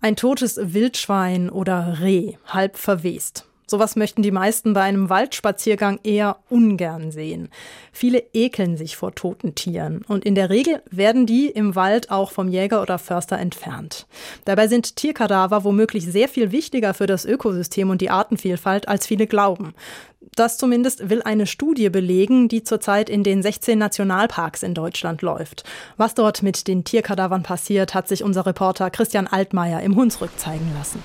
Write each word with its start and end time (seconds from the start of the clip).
Ein 0.00 0.14
totes 0.14 0.60
Wildschwein 0.62 1.50
oder 1.50 1.98
Reh, 2.00 2.34
halb 2.46 2.76
verwest. 2.76 3.47
Sowas 3.70 3.96
möchten 3.96 4.22
die 4.22 4.30
meisten 4.30 4.72
bei 4.72 4.80
einem 4.80 5.10
Waldspaziergang 5.10 6.00
eher 6.02 6.38
ungern 6.48 7.10
sehen. 7.10 7.50
Viele 7.92 8.22
ekeln 8.32 8.78
sich 8.78 8.96
vor 8.96 9.14
toten 9.14 9.54
Tieren 9.54 10.02
und 10.08 10.24
in 10.24 10.34
der 10.34 10.48
Regel 10.48 10.82
werden 10.90 11.26
die 11.26 11.48
im 11.48 11.74
Wald 11.74 12.10
auch 12.10 12.30
vom 12.30 12.48
Jäger 12.48 12.80
oder 12.80 12.98
Förster 12.98 13.38
entfernt. 13.38 14.06
Dabei 14.46 14.68
sind 14.68 14.96
Tierkadaver 14.96 15.64
womöglich 15.64 16.06
sehr 16.06 16.28
viel 16.28 16.50
wichtiger 16.50 16.94
für 16.94 17.06
das 17.06 17.26
Ökosystem 17.26 17.90
und 17.90 18.00
die 18.00 18.08
Artenvielfalt, 18.08 18.88
als 18.88 19.06
viele 19.06 19.26
glauben. 19.26 19.74
Das 20.34 20.56
zumindest 20.56 21.10
will 21.10 21.20
eine 21.22 21.46
Studie 21.46 21.90
belegen, 21.90 22.48
die 22.48 22.62
zurzeit 22.62 23.10
in 23.10 23.22
den 23.22 23.42
16 23.42 23.78
Nationalparks 23.78 24.62
in 24.62 24.72
Deutschland 24.72 25.20
läuft. 25.20 25.64
Was 25.98 26.14
dort 26.14 26.42
mit 26.42 26.68
den 26.68 26.84
Tierkadavern 26.84 27.42
passiert, 27.42 27.94
hat 27.94 28.08
sich 28.08 28.24
unser 28.24 28.46
Reporter 28.46 28.88
Christian 28.88 29.26
Altmaier 29.26 29.80
im 29.80 29.94
Hunsrück 29.94 30.30
zeigen 30.38 30.72
lassen. 30.74 31.02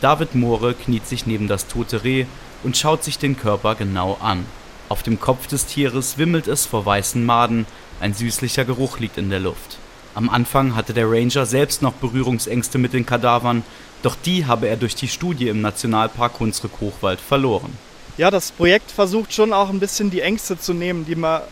David 0.00 0.36
Moore 0.36 0.74
kniet 0.74 1.08
sich 1.08 1.26
neben 1.26 1.48
das 1.48 1.66
tote 1.66 2.04
Reh 2.04 2.26
und 2.62 2.76
schaut 2.76 3.02
sich 3.02 3.18
den 3.18 3.36
Körper 3.36 3.74
genau 3.74 4.16
an. 4.20 4.46
Auf 4.88 5.02
dem 5.02 5.18
Kopf 5.18 5.48
des 5.48 5.66
Tieres 5.66 6.18
wimmelt 6.18 6.46
es 6.46 6.66
vor 6.66 6.86
weißen 6.86 7.24
Maden, 7.24 7.66
ein 8.00 8.14
süßlicher 8.14 8.64
Geruch 8.64 9.00
liegt 9.00 9.18
in 9.18 9.28
der 9.28 9.40
Luft. 9.40 9.78
Am 10.14 10.28
Anfang 10.30 10.76
hatte 10.76 10.94
der 10.94 11.10
Ranger 11.10 11.46
selbst 11.46 11.82
noch 11.82 11.94
Berührungsängste 11.94 12.78
mit 12.78 12.92
den 12.92 13.06
Kadavern, 13.06 13.64
doch 14.02 14.16
die 14.24 14.46
habe 14.46 14.68
er 14.68 14.76
durch 14.76 14.94
die 14.94 15.08
Studie 15.08 15.48
im 15.48 15.60
Nationalpark 15.60 16.38
Hunsrück-Hochwald 16.38 17.20
verloren. 17.20 17.76
Ja, 18.16 18.30
das 18.30 18.52
Projekt 18.52 18.92
versucht 18.92 19.32
schon 19.32 19.52
auch 19.52 19.68
ein 19.68 19.80
bisschen 19.80 20.10
die 20.10 20.20
Ängste 20.20 20.58
zu 20.58 20.74
nehmen, 20.74 21.06
die 21.06 21.16
man 21.16 21.42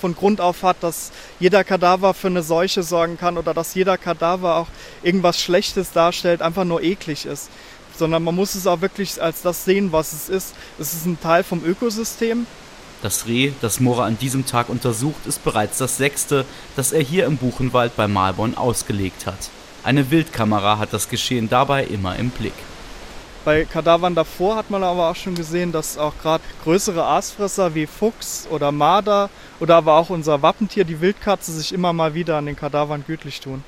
von 0.00 0.14
Grund 0.14 0.40
auf 0.40 0.64
hat, 0.64 0.76
dass 0.82 1.12
jeder 1.40 1.64
Kadaver 1.64 2.12
für 2.12 2.26
eine 2.26 2.42
Seuche 2.42 2.82
sorgen 2.82 3.16
kann 3.16 3.38
oder 3.38 3.54
dass 3.54 3.74
jeder 3.74 3.96
Kadaver 3.96 4.56
auch 4.56 4.66
irgendwas 5.02 5.40
Schlechtes 5.40 5.92
darstellt, 5.92 6.42
einfach 6.42 6.64
nur 6.64 6.82
eklig 6.82 7.24
ist 7.24 7.48
sondern 7.96 8.22
man 8.22 8.34
muss 8.34 8.54
es 8.54 8.66
auch 8.66 8.80
wirklich 8.80 9.22
als 9.22 9.42
das 9.42 9.64
sehen, 9.64 9.92
was 9.92 10.12
es 10.12 10.28
ist. 10.28 10.54
Es 10.78 10.92
ist 10.92 11.06
ein 11.06 11.20
Teil 11.20 11.44
vom 11.44 11.64
Ökosystem. 11.64 12.46
Das 13.02 13.26
Reh, 13.26 13.52
das 13.60 13.80
Mora 13.80 14.06
an 14.06 14.18
diesem 14.18 14.46
Tag 14.46 14.68
untersucht, 14.68 15.26
ist 15.26 15.44
bereits 15.44 15.78
das 15.78 15.98
sechste, 15.98 16.46
das 16.74 16.92
er 16.92 17.02
hier 17.02 17.26
im 17.26 17.36
Buchenwald 17.36 17.96
bei 17.96 18.08
Malborn 18.08 18.56
ausgelegt 18.56 19.26
hat. 19.26 19.50
Eine 19.82 20.10
Wildkamera 20.10 20.78
hat 20.78 20.94
das 20.94 21.10
Geschehen 21.10 21.50
dabei 21.50 21.84
immer 21.84 22.16
im 22.16 22.30
Blick. 22.30 22.54
Bei 23.44 23.66
Kadavern 23.66 24.14
davor 24.14 24.56
hat 24.56 24.70
man 24.70 24.82
aber 24.82 25.10
auch 25.10 25.16
schon 25.16 25.34
gesehen, 25.34 25.70
dass 25.70 25.98
auch 25.98 26.14
gerade 26.22 26.42
größere 26.64 27.04
Aasfresser 27.04 27.74
wie 27.74 27.86
Fuchs 27.86 28.48
oder 28.50 28.72
Marder 28.72 29.28
oder 29.60 29.76
aber 29.76 29.96
auch 29.96 30.08
unser 30.08 30.40
Wappentier, 30.40 30.84
die 30.84 31.02
Wildkatze, 31.02 31.52
sich 31.52 31.74
immer 31.74 31.92
mal 31.92 32.14
wieder 32.14 32.38
an 32.38 32.46
den 32.46 32.56
Kadavern 32.56 33.04
gütlich 33.06 33.40
tun. 33.40 33.62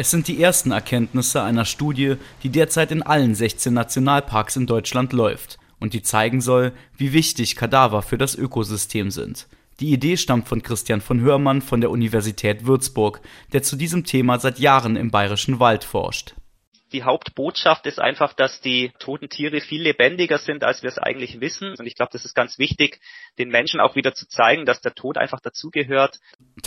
Es 0.00 0.12
sind 0.12 0.28
die 0.28 0.40
ersten 0.40 0.70
Erkenntnisse 0.70 1.42
einer 1.42 1.64
Studie, 1.64 2.14
die 2.44 2.50
derzeit 2.50 2.92
in 2.92 3.02
allen 3.02 3.34
16 3.34 3.74
Nationalparks 3.74 4.54
in 4.54 4.68
Deutschland 4.68 5.12
läuft 5.12 5.58
und 5.80 5.92
die 5.92 6.02
zeigen 6.02 6.40
soll, 6.40 6.70
wie 6.96 7.12
wichtig 7.12 7.56
Kadaver 7.56 8.02
für 8.02 8.16
das 8.16 8.36
Ökosystem 8.36 9.10
sind. 9.10 9.48
Die 9.80 9.92
Idee 9.92 10.16
stammt 10.16 10.46
von 10.46 10.62
Christian 10.62 11.00
von 11.00 11.20
Hörmann 11.20 11.62
von 11.62 11.80
der 11.80 11.90
Universität 11.90 12.64
Würzburg, 12.64 13.20
der 13.52 13.64
zu 13.64 13.74
diesem 13.74 14.04
Thema 14.04 14.38
seit 14.38 14.60
Jahren 14.60 14.94
im 14.94 15.10
Bayerischen 15.10 15.58
Wald 15.58 15.82
forscht 15.82 16.36
die 16.92 17.02
Hauptbotschaft 17.02 17.86
ist 17.86 18.00
einfach, 18.00 18.32
dass 18.32 18.60
die 18.60 18.92
toten 18.98 19.28
Tiere 19.28 19.60
viel 19.60 19.82
lebendiger 19.82 20.38
sind, 20.38 20.64
als 20.64 20.82
wir 20.82 20.88
es 20.88 20.98
eigentlich 20.98 21.40
wissen. 21.40 21.74
Und 21.78 21.86
ich 21.86 21.94
glaube, 21.94 22.10
das 22.12 22.24
ist 22.24 22.34
ganz 22.34 22.58
wichtig, 22.58 23.00
den 23.38 23.50
Menschen 23.50 23.80
auch 23.80 23.94
wieder 23.94 24.14
zu 24.14 24.26
zeigen, 24.26 24.64
dass 24.64 24.80
der 24.80 24.94
Tod 24.94 25.18
einfach 25.18 25.40
dazugehört. 25.40 26.18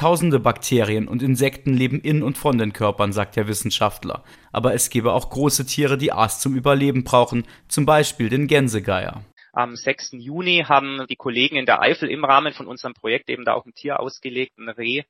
Tausende 0.01 0.39
Bakterien 0.39 1.07
und 1.07 1.21
Insekten 1.21 1.75
leben 1.75 2.01
in 2.01 2.23
und 2.23 2.35
von 2.35 2.57
den 2.57 2.73
Körpern, 2.73 3.13
sagt 3.13 3.35
der 3.35 3.47
Wissenschaftler. 3.47 4.23
Aber 4.51 4.73
es 4.73 4.89
gäbe 4.89 5.13
auch 5.13 5.29
große 5.29 5.67
Tiere, 5.67 5.95
die 5.95 6.11
Aas 6.11 6.39
zum 6.39 6.55
Überleben 6.55 7.03
brauchen, 7.03 7.45
zum 7.67 7.85
Beispiel 7.85 8.27
den 8.27 8.47
Gänsegeier. 8.47 9.23
Am 9.53 9.75
6. 9.75 10.13
Juni 10.13 10.65
haben 10.67 11.05
die 11.07 11.15
Kollegen 11.15 11.55
in 11.55 11.67
der 11.67 11.83
Eifel 11.83 12.09
im 12.09 12.25
Rahmen 12.25 12.51
von 12.51 12.65
unserem 12.65 12.95
Projekt 12.95 13.29
eben 13.29 13.45
da 13.45 13.53
auch 13.53 13.67
ein 13.67 13.75
Tier 13.75 13.99
ausgelegt, 13.99 14.57
ein 14.57 14.69
Reh. 14.69 15.03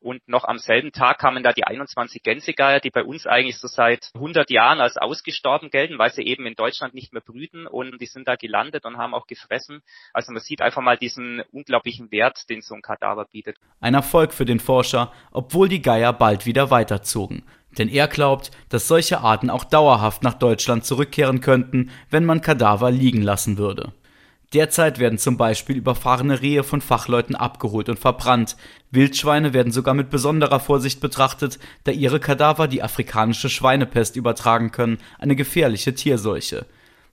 Und 0.00 0.28
noch 0.28 0.44
am 0.44 0.58
selben 0.58 0.92
Tag 0.92 1.18
kamen 1.18 1.42
da 1.42 1.52
die 1.52 1.64
21 1.64 2.22
Gänsegeier, 2.22 2.78
die 2.78 2.90
bei 2.90 3.02
uns 3.02 3.26
eigentlich 3.26 3.58
so 3.58 3.66
seit 3.66 4.10
100 4.14 4.48
Jahren 4.48 4.80
als 4.80 4.96
ausgestorben 4.96 5.70
gelten, 5.70 5.98
weil 5.98 6.12
sie 6.12 6.22
eben 6.22 6.46
in 6.46 6.54
Deutschland 6.54 6.94
nicht 6.94 7.12
mehr 7.12 7.22
brüten 7.22 7.66
und 7.66 8.00
die 8.00 8.06
sind 8.06 8.28
da 8.28 8.36
gelandet 8.36 8.84
und 8.84 8.96
haben 8.96 9.12
auch 9.12 9.26
gefressen. 9.26 9.82
Also 10.12 10.32
man 10.32 10.40
sieht 10.40 10.62
einfach 10.62 10.82
mal 10.82 10.96
diesen 10.96 11.42
unglaublichen 11.50 12.12
Wert, 12.12 12.48
den 12.48 12.62
so 12.62 12.74
ein 12.74 12.82
Kadaver 12.82 13.24
bietet. 13.24 13.56
Ein 13.80 13.94
Erfolg 13.94 14.32
für 14.32 14.44
den 14.44 14.60
Forscher, 14.60 15.12
obwohl 15.32 15.68
die 15.68 15.82
Geier 15.82 16.12
bald 16.12 16.46
wieder 16.46 16.70
weiterzogen. 16.70 17.44
Denn 17.76 17.88
er 17.88 18.08
glaubt, 18.08 18.50
dass 18.68 18.88
solche 18.88 19.20
Arten 19.20 19.50
auch 19.50 19.64
dauerhaft 19.64 20.22
nach 20.22 20.34
Deutschland 20.34 20.84
zurückkehren 20.84 21.40
könnten, 21.40 21.90
wenn 22.08 22.24
man 22.24 22.40
Kadaver 22.40 22.90
liegen 22.90 23.22
lassen 23.22 23.58
würde. 23.58 23.92
Derzeit 24.54 24.98
werden 24.98 25.18
zum 25.18 25.36
Beispiel 25.36 25.76
überfahrene 25.76 26.40
Rehe 26.40 26.64
von 26.64 26.80
Fachleuten 26.80 27.36
abgeholt 27.36 27.90
und 27.90 27.98
verbrannt. 27.98 28.56
Wildschweine 28.90 29.52
werden 29.52 29.72
sogar 29.72 29.92
mit 29.92 30.08
besonderer 30.08 30.58
Vorsicht 30.58 31.00
betrachtet, 31.00 31.58
da 31.84 31.92
ihre 31.92 32.18
Kadaver 32.18 32.66
die 32.66 32.82
afrikanische 32.82 33.50
Schweinepest 33.50 34.16
übertragen 34.16 34.72
können, 34.72 34.98
eine 35.18 35.36
gefährliche 35.36 35.94
Tierseuche. 35.94 36.64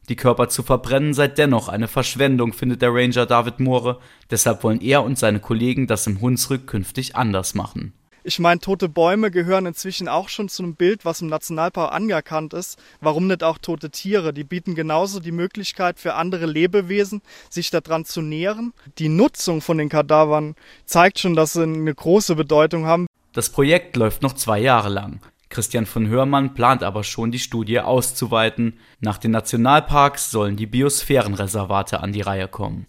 Die 0.08 0.16
Körper 0.16 0.48
zu 0.48 0.64
verbrennen 0.64 1.14
sei 1.14 1.28
dennoch 1.28 1.68
eine 1.68 1.90
Verschwendung, 1.90 2.54
findet 2.54 2.82
der 2.82 2.94
Ranger 2.94 3.26
David 3.26 3.60
Moore. 3.60 4.00
Deshalb 4.32 4.64
wollen 4.64 4.80
er 4.80 5.04
und 5.04 5.18
seine 5.18 5.40
Kollegen 5.40 5.88
das 5.88 6.08
im 6.08 6.22
Hunsrück 6.22 6.68
künftig 6.68 7.16
anders 7.16 7.54
machen. 7.54 7.92
Ich 8.28 8.40
meine, 8.40 8.60
tote 8.60 8.90
Bäume 8.90 9.30
gehören 9.30 9.68
inzwischen 9.68 10.08
auch 10.08 10.30
schon 10.30 10.50
zu 10.50 10.64
einem 10.64 10.74
Bild, 10.74 11.06
was 11.06 11.22
im 11.22 11.28
Nationalpark 11.28 11.94
anerkannt 11.94 12.56
ist. 12.56 12.80
Warum 13.00 13.28
nicht 13.28 13.44
auch 13.44 13.60
tote 13.60 13.92
Tiere? 13.92 14.34
Die 14.34 14.44
bieten 14.44 14.74
genauso 14.74 15.20
die 15.20 15.32
Möglichkeit 15.32 16.00
für 16.00 16.16
andere 16.16 16.48
Lebewesen, 16.48 17.22
sich 17.52 17.70
daran 17.70 18.04
zu 18.04 18.24
nähren. 18.24 18.74
Die 18.98 19.10
Nutzung 19.10 19.62
von 19.62 19.78
den 19.78 19.90
Kadavern 19.90 20.56
zeigt 20.86 21.20
schon, 21.20 21.36
dass 21.36 21.54
sie 21.54 21.62
eine 21.62 21.94
große 21.94 22.34
Bedeutung 22.34 22.88
haben. 22.88 23.06
Das 23.34 23.52
Projekt 23.52 23.96
läuft 23.96 24.24
noch 24.24 24.34
zwei 24.34 24.58
Jahre 24.58 24.90
lang. 24.90 25.20
Christian 25.50 25.86
von 25.86 26.08
Hörmann 26.08 26.56
plant 26.56 26.82
aber 26.82 27.04
schon, 27.04 27.30
die 27.30 27.38
Studie 27.38 27.80
auszuweiten. 27.80 28.80
Nach 29.02 29.20
den 29.20 29.32
Nationalparks 29.32 30.32
sollen 30.32 30.56
die 30.56 30.66
Biosphärenreservate 30.66 32.00
an 32.00 32.12
die 32.12 32.22
Reihe 32.22 32.48
kommen. 32.48 32.88